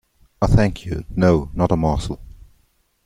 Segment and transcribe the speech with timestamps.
[0.41, 2.19] I thank you, no, not a morsel.